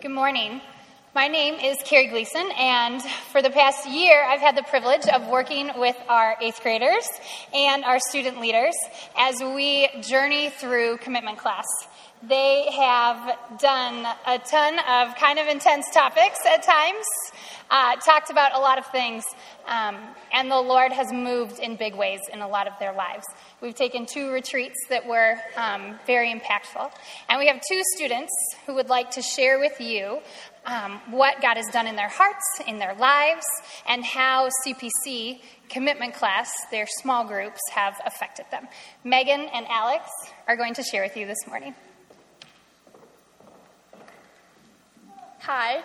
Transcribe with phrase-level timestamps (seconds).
[0.00, 0.62] Good morning.
[1.12, 5.26] My name is Carrie Gleason, and for the past year, I've had the privilege of
[5.26, 7.04] working with our eighth graders
[7.52, 8.76] and our student leaders
[9.18, 11.66] as we journey through commitment class.
[12.22, 17.06] They have done a ton of kind of intense topics at times,
[17.70, 19.24] uh, talked about a lot of things,
[19.66, 19.96] um,
[20.32, 23.24] and the Lord has moved in big ways in a lot of their lives.
[23.62, 26.92] We've taken two retreats that were um, very impactful,
[27.28, 28.32] and we have two students
[28.66, 30.20] who would like to share with you
[30.66, 33.46] um, what God has done in their hearts, in their lives,
[33.88, 38.68] and how CPC commitment class, their small groups, have affected them.
[39.04, 40.04] Megan and Alex
[40.46, 41.74] are going to share with you this morning.
[45.40, 45.82] Hi.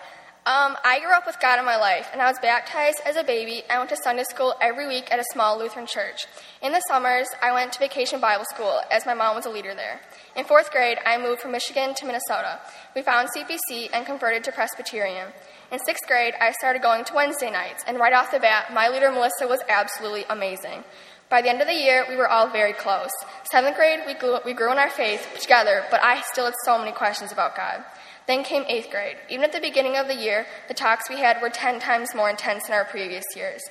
[0.48, 3.24] Um, I grew up with God in my life, and I was baptized as a
[3.24, 3.64] baby.
[3.68, 6.28] I went to Sunday school every week at a small Lutheran church.
[6.62, 9.74] In the summers, I went to vacation Bible school as my mom was a leader
[9.74, 10.02] there.
[10.36, 12.60] In fourth grade, I moved from Michigan to Minnesota.
[12.96, 15.30] We found CPC and converted to Presbyterian.
[15.72, 18.88] In sixth grade, I started going to Wednesday nights, and right off the bat, my
[18.88, 20.84] leader Melissa was absolutely amazing.
[21.28, 23.10] By the end of the year, we were all very close.
[23.50, 26.78] Seventh grade, we grew, we grew in our faith together, but I still had so
[26.78, 27.84] many questions about God.
[28.28, 29.18] Then came eighth grade.
[29.30, 32.30] Even at the beginning of the year, the talks we had were 10 times more
[32.30, 33.62] intense than our previous years.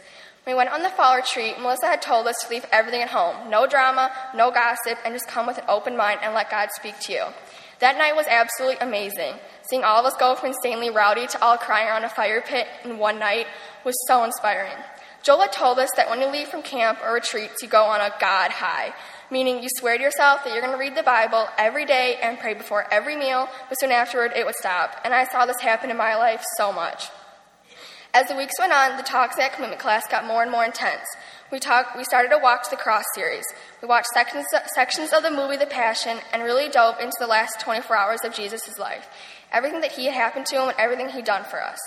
[0.45, 3.09] When we went on the fall retreat, Melissa had told us to leave everything at
[3.09, 6.69] home no drama, no gossip, and just come with an open mind and let God
[6.75, 7.25] speak to you.
[7.81, 9.35] That night was absolutely amazing.
[9.69, 12.67] Seeing all of us go from insanely rowdy to all crying around a fire pit
[12.85, 13.47] in one night
[13.85, 14.77] was so inspiring.
[15.23, 18.01] Joel had told us that when you leave from camp or retreats, you go on
[18.01, 18.93] a God high
[19.31, 22.39] meaning you swear to yourself that you're going to read the Bible every day and
[22.39, 25.01] pray before every meal, but soon afterward it would stop.
[25.05, 27.09] And I saw this happen in my life so much.
[28.13, 31.05] As the weeks went on, the talks at commitment class got more and more intense.
[31.51, 33.45] We, talk, we started to the Cross series.
[33.83, 37.61] We watched sections, sections of the movie The Passion and really dove into the last
[37.61, 39.09] 24 hours of Jesus' life,
[39.53, 41.79] everything that he had happened to him and everything he'd done for us.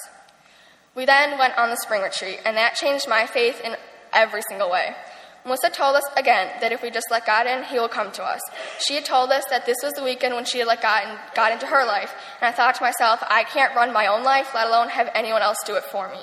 [0.95, 3.75] We then went on the spring retreat, and that changed my faith in
[4.13, 4.95] every single way.
[5.47, 8.23] Melissa told us again that if we just let God in, He will come to
[8.23, 8.41] us.
[8.79, 11.17] She had told us that this was the weekend when she had let God, in,
[11.33, 14.53] God into her life, and I thought to myself, I can't run my own life,
[14.53, 16.19] let alone have anyone else do it for me.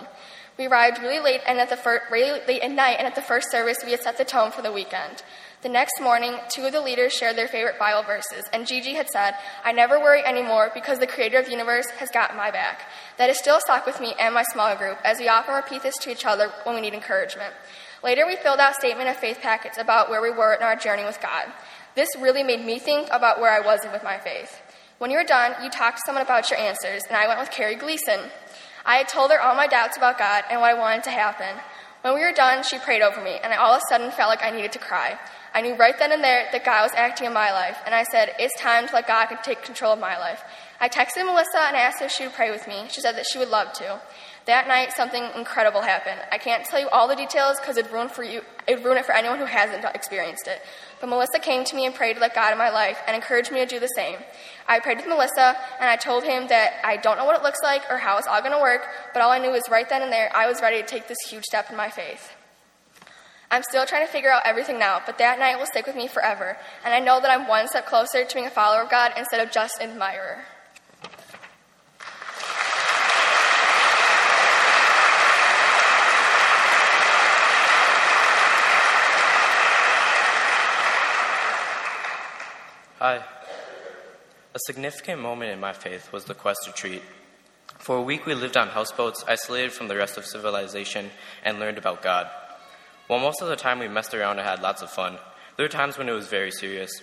[0.57, 3.23] We arrived really late and at the fir- really late at night, and at the
[3.23, 5.23] first service, we had set the tone for the weekend.
[5.63, 9.09] The next morning, two of the leaders shared their favorite Bible verses, and Gigi had
[9.09, 12.83] said, I never worry anymore because the creator of the universe has got my back.
[13.17, 15.97] That is still stuck with me and my small group as we often repeat this
[16.03, 17.55] to each other when we need encouragement.
[18.05, 21.05] Later, we filled out statement of faith packets about where we were in our journey
[21.05, 21.47] with God.
[21.97, 24.61] This really made me think about where I was with my faith.
[24.99, 27.51] When you were done, you talked to someone about your answers, and I went with
[27.51, 28.21] Carrie Gleason.
[28.85, 31.57] I had told her all my doubts about God and what I wanted to happen.
[32.03, 34.29] When we were done, she prayed over me, and I all of a sudden felt
[34.29, 35.19] like I needed to cry.
[35.55, 38.03] I knew right then and there that God was acting in my life, and I
[38.03, 40.43] said, It's time to let God take control of my life.
[40.81, 42.85] I texted Melissa and asked if she would pray with me.
[42.91, 44.01] She said that she would love to.
[44.47, 46.21] That night, something incredible happened.
[46.31, 49.47] I can't tell you all the details because it'd ruin ruin it for anyone who
[49.47, 50.61] hasn't experienced it.
[51.01, 53.51] But Melissa came to me and prayed to let God in my life and encouraged
[53.53, 54.19] me to do the same.
[54.69, 57.61] I prayed with Melissa and I told him that I don't know what it looks
[57.63, 60.03] like or how it's all going to work, but all I knew was right then
[60.03, 62.31] and there I was ready to take this huge step in my faith.
[63.51, 66.09] I'm still trying to figure out everything now, but that night will stick with me
[66.09, 69.13] forever, and I know that I'm one step closer to being a follower of God
[69.17, 70.45] instead of just an admirer.
[83.05, 83.23] Hi.
[84.55, 87.03] A significant moment in my faith was the Quest retreat.
[87.77, 91.11] For a week, we lived on houseboats, isolated from the rest of civilization,
[91.45, 92.31] and learned about God.
[93.07, 95.19] While most of the time we messed around and had lots of fun,
[95.59, 97.03] there were times when it was very serious.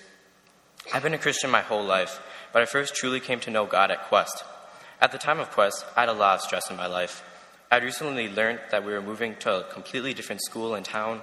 [0.92, 2.20] I've been a Christian my whole life,
[2.52, 4.44] but I first truly came to know God at Quest.
[5.00, 7.24] At the time of Quest, I had a lot of stress in my life.
[7.70, 11.22] I'd recently learned that we were moving to a completely different school in town.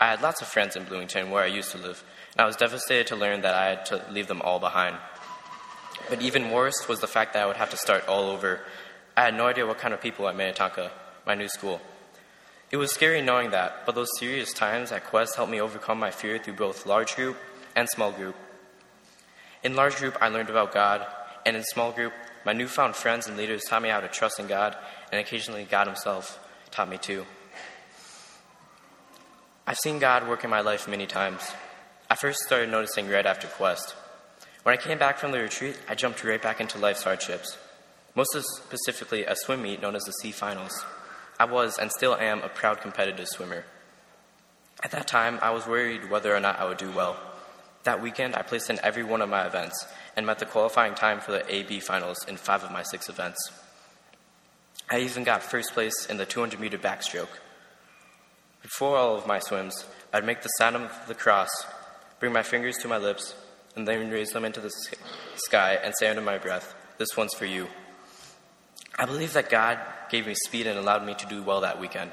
[0.00, 2.56] I had lots of friends in Bloomington, where I used to live, and I was
[2.56, 4.96] devastated to learn that I had to leave them all behind.
[6.10, 8.60] But even worse was the fact that I would have to start all over.
[9.16, 10.90] I had no idea what kind of people at Minnetonka,
[11.26, 11.80] my new school.
[12.70, 16.10] It was scary knowing that, but those serious times at Quest helped me overcome my
[16.10, 17.36] fear through both large group
[17.74, 18.36] and small group.
[19.62, 21.06] In large group, I learned about God,
[21.46, 22.12] and in small group,
[22.44, 24.76] my newfound friends and leaders taught me how to trust in God,
[25.10, 26.38] and occasionally God Himself
[26.70, 27.24] taught me too.
[29.68, 31.42] I've seen God work in my life many times.
[32.08, 33.96] I first started noticing right after Quest.
[34.62, 37.58] When I came back from the retreat, I jumped right back into life's hardships,
[38.14, 38.30] most
[38.64, 40.84] specifically a swim meet known as the C Finals.
[41.40, 43.64] I was and still am a proud competitive swimmer.
[44.84, 47.16] At that time, I was worried whether or not I would do well.
[47.82, 49.84] That weekend, I placed in every one of my events
[50.16, 53.50] and met the qualifying time for the AB finals in five of my six events.
[54.88, 57.40] I even got first place in the 200 meter backstroke.
[58.66, 61.48] Before all of my swims, I'd make the sign of the cross,
[62.18, 63.36] bring my fingers to my lips,
[63.76, 64.72] and then raise them into the
[65.36, 67.68] sky and say under my breath, This one's for you.
[68.98, 69.78] I believe that God
[70.10, 72.10] gave me speed and allowed me to do well that weekend.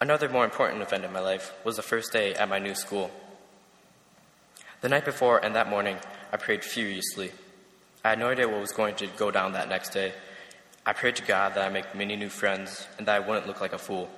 [0.00, 3.10] Another more important event in my life was the first day at my new school.
[4.80, 5.96] The night before and that morning,
[6.32, 7.32] I prayed furiously.
[8.04, 10.12] I had no idea what was going to go down that next day.
[10.86, 13.60] I prayed to God that I make many new friends and that I wouldn't look
[13.60, 14.08] like a fool.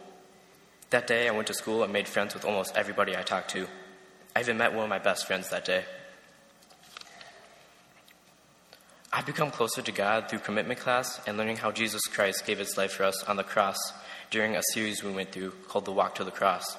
[0.90, 3.66] That day, I went to school and made friends with almost everybody I talked to.
[4.36, 5.84] I even met one of my best friends that day.
[9.12, 12.76] I've become closer to God through commitment class and learning how Jesus Christ gave his
[12.76, 13.78] life for us on the cross
[14.30, 16.76] during a series we went through called The Walk to the Cross.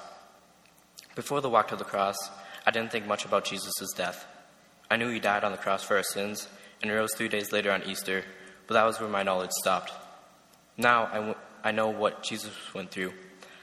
[1.14, 2.16] Before the walk to the cross,
[2.64, 4.24] I didn't think much about Jesus' death.
[4.90, 6.48] I knew he died on the cross for our sins
[6.80, 8.24] and rose three days later on Easter,
[8.66, 9.92] but that was where my knowledge stopped.
[10.76, 11.34] Now I, w-
[11.64, 13.12] I know what Jesus went through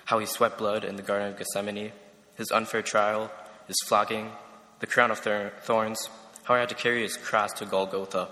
[0.06, 1.92] how he sweat blood in the Garden of Gethsemane,
[2.36, 3.32] his unfair trial,
[3.68, 4.32] his flogging,
[4.80, 6.10] the crown of thorns,
[6.44, 8.30] how he had to carry his cross to Golgotha,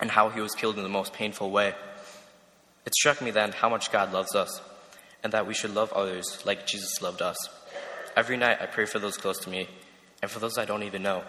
[0.00, 1.74] and how he was killed in the most painful way.
[2.86, 4.60] It struck me then how much God loves us,
[5.22, 7.36] and that we should love others like Jesus loved us.
[8.16, 9.68] Every night I pray for those close to me,
[10.22, 11.22] and for those I don't even know.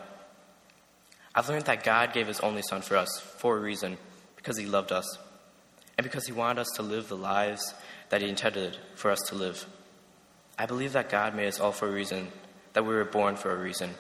[1.36, 3.98] I've learned that God gave his only Son for us for a reason,
[4.38, 5.18] because he loved us,
[5.98, 7.74] and because he wanted us to live the lives
[8.12, 9.66] that he intended for us to live.
[10.60, 12.28] I believe that God made us all for a reason,
[12.74, 13.92] that we were born for a reason,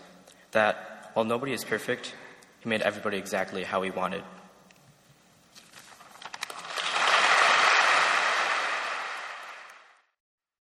[0.52, 2.14] that while nobody is perfect,
[2.60, 4.24] he made everybody exactly how he wanted.